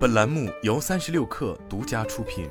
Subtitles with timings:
[0.00, 2.48] 本栏目由三十六氪独家出品。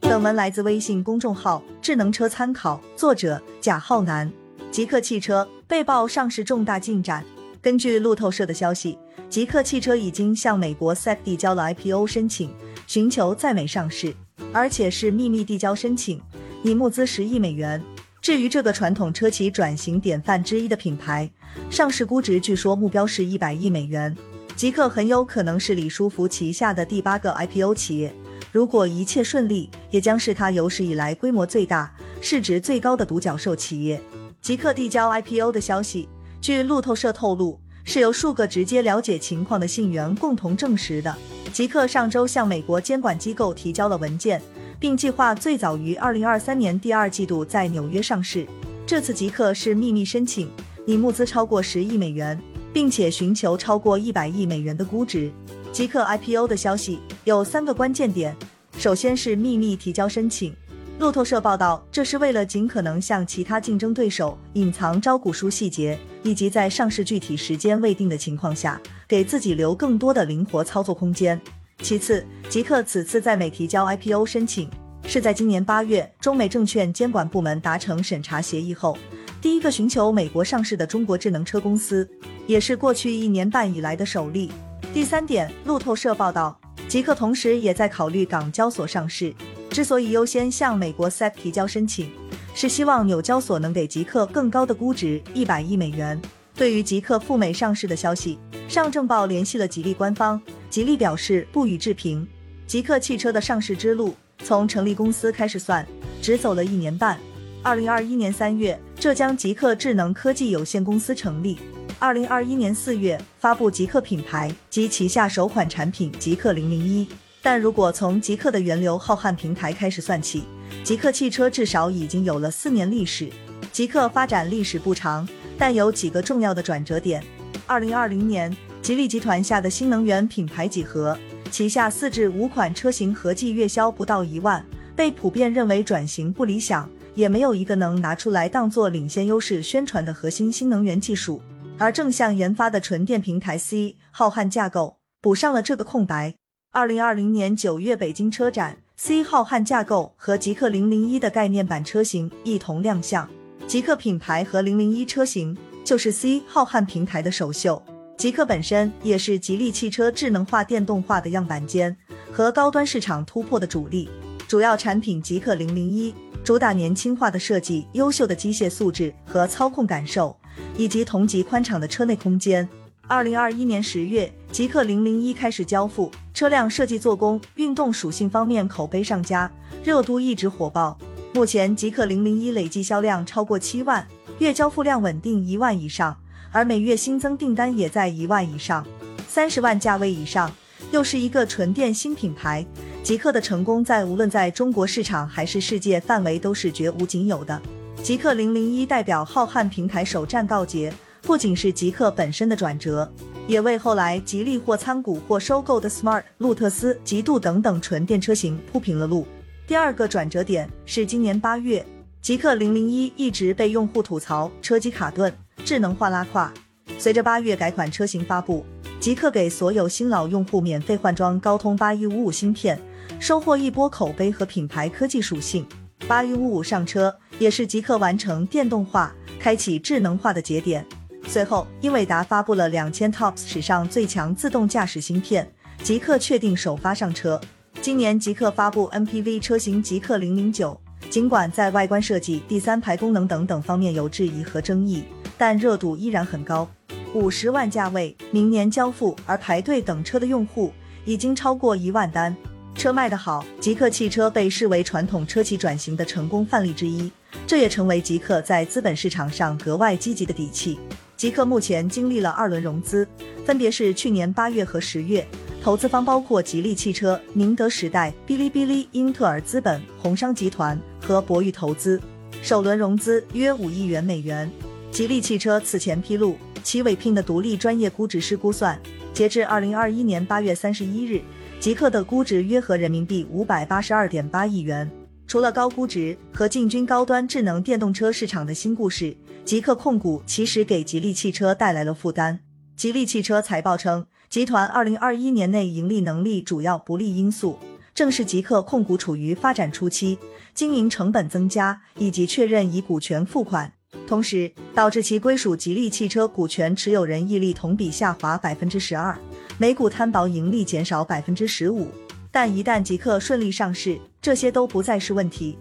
[0.00, 4.32] 本文来自微信公众号“智能车参考”，作者贾浩南。
[4.70, 7.24] 极客汽车被曝上市重大进展。
[7.60, 8.96] 根据路透社的消息，
[9.28, 12.54] 极客汽车已经向美国 SEC 递交了 IPO 申请，
[12.86, 14.14] 寻求在美上市，
[14.52, 16.22] 而且是秘密递交申请，
[16.62, 17.82] 拟募资十亿美元。
[18.22, 21.30] 至于这个传统车企转型典范之一的品牌，
[21.70, 24.14] 上市估值据说目标是一百亿美元。
[24.54, 28.14] 极客很有可能是李书福旗下的第八个 IPO 企业，
[28.52, 33.98] 如果一切顺利，也将是他有史以来规模最大、市值最高的独角兽企业。
[34.42, 36.06] 极客递交 IPO 的消息，
[36.42, 41.16] 据路透社透露，是由数个直接了解情况的信源共同证实的。
[41.54, 44.42] 极客上周向美国监管机构提交了文件。
[44.80, 48.46] 并计划最早于二零二三年第二季度在纽约上市。
[48.86, 50.50] 这次极客是秘密申请，
[50.86, 52.40] 拟募资超过十亿美元，
[52.72, 55.30] 并且寻求超过一百亿美元的估值。
[55.70, 58.34] 极客 IPO 的消息有三个关键点：
[58.78, 60.52] 首先是秘密提交申请。
[60.98, 71.40] 路透社报道，这是为了尽可能向其他竞争对手隐藏招股书细节，以及在上市具体时间未定的情况下，给自己留更多的灵活操作空间。
[71.82, 74.70] 其次，极客此次在美提交 IPO 申请，
[75.06, 78.96] 是在今年八月中美证券监管部门达成审查协议后，
[79.40, 82.08] 第一个寻求美国上市的中国智能车公司，
[82.46, 84.52] 也是过去一年半以来的首例。
[84.92, 89.34] 第三点，路透社报道，极客同时也在考虑港交所上市。
[89.70, 92.10] 之所以优先向美国 SEC 提交申请，
[92.54, 96.20] 是希望纽交所能给极客更高的估值，一百亿美元。
[96.60, 100.38] 对于极客赴美上市的消息，上证报联系了吉利官方。
[100.68, 102.28] 吉利表示不予置评。
[102.66, 105.86] 极客汽车的上市之路从成立公司开始算，
[106.20, 107.18] 只走了一年半。
[107.62, 111.58] 二零二一年三月，浙江极客智能科技有限公司成立。
[111.98, 117.08] 二零二一年四月，发布极客品牌及旗下首款产品极客零零一。
[117.40, 120.44] 但如果从极客的源流浩瀚平台开始算起，
[120.84, 123.30] 极客汽车至少已经有了四年历史。
[123.72, 127.22] 极客发展历史不长，但有几个重要的转折点。
[127.66, 128.56] 二零二零年。
[128.82, 131.16] 吉利集团下的新能源品牌几何，
[131.50, 134.64] 旗下四至五款车型合计月销不到一万，
[134.96, 141.42] 被普遍认为转型不理想，也没有一个能拿出来当做领先优势宣传的核心新能源技术。
[141.76, 146.34] 而正向研发的纯电平台 C 浩瀚架构补上了这个空白。
[146.72, 153.28] 二零二零年九月北京车展，C 浩瀚架构和极客零零一的概念版车型一同亮相，
[153.70, 157.80] 极客品牌和零零一车型就是 C 浩瀚平台的首秀。
[158.18, 161.96] 极客本身也是吉利汽车智能化、电动化的样板间
[162.32, 164.10] 和高端市场突破的主力。
[164.48, 170.36] 主要产品极客零零一主打年轻化的设计、优秀的机械素质和操控感受，
[170.76, 172.68] 以及同级宽敞的车内空间。
[173.06, 179.48] 二零二一年十月，极客零零一开始交付，车辆设计、做工、运动属性方面口碑上佳，
[179.84, 180.98] 热度一直火爆。
[181.32, 184.04] 目前，极客零零一累计销量超过七万，
[184.40, 186.16] 月交付量稳定一万以上。
[186.50, 188.84] 而每月新增订单也在一万以上，
[189.28, 190.50] 三十万价位以上，
[190.90, 192.66] 又是一个纯电新品牌。
[193.04, 197.62] 极客的成功，在无论在中国市场还是世界范围都是绝无仅有的。
[198.02, 200.92] 极客零零一代表浩瀚平台首战告捷，
[201.22, 203.08] 不仅是极客本身的转折，
[203.46, 209.24] 也为后来吉利或参股或收购的 Smart、路特斯、极度等等纯电车型铺平了路。
[209.70, 211.86] 第二个转折点是今年八月，
[212.20, 215.32] 极客零零一一直被用户吐槽车机卡顿。
[215.64, 216.52] 智能化拉胯，
[216.98, 218.66] 随着八月改款车型发布，
[218.98, 222.76] 极客给所有新老用户免费换装高通八一五五芯片，
[223.20, 225.64] 收获一波口碑和品牌科技属性。
[226.08, 230.84] 八一五五上车也是极客完成电动化、开启智能化的节点。
[231.28, 235.48] 随后，英伟达发布了两千 TOPS 史上最强自动驾驶芯片，
[235.84, 237.40] 极客确定首发上车。
[237.82, 245.04] 今年极客发布 MPV 车型极客零零九，尽管在外观设计、第三排功能等等方面有质疑和争议。
[245.38, 246.68] 但热度依然很高，
[247.14, 250.70] 五十万价位，明年交付，而排队等车的用户
[251.06, 252.36] 已经超过一万单，
[252.74, 257.10] 车卖得好，极客汽车被视为传统车企转型的成功范例之一，
[257.46, 260.78] 这也成为极客在资本市场上格外积极的底气。
[261.16, 263.08] 极客目前经历了二轮融资，
[263.46, 265.26] 分别是去年八月和十月，
[265.62, 272.00] 投资方包括吉利汽车、宁德时代、哔哩哔哩、英特尔资本、红商集团和博裕投资，
[272.42, 274.50] 首轮融资约五亿元美元。
[274.90, 278.80] 吉利汽车此前披露，其委聘的独立专业估值师估算，
[279.12, 281.20] 截至二零二一年八月三十一日，
[281.60, 284.90] 极客的估值约合人民币五百八十二点八亿元。
[285.26, 289.14] 除了高估值和进军高端智能电动车市场的新故事，
[289.44, 292.40] 极客控股其实给吉利汽车带来了负担。
[292.76, 297.58] 吉利汽车财报称，集团二零二一年内盈利能力主要不利因素，
[297.92, 300.16] 正是极客控股处于发展初期，
[300.54, 303.72] 经营成本增加，以及确认以股权付款，
[304.06, 309.18] 同时导致其归属吉利汽车股权持有人溢利同比下滑百分之十二，
[309.58, 311.88] 每股摊薄盈利减少百分之十五。
[312.30, 315.58] 但一旦极客顺利上市，这些都不再是问题。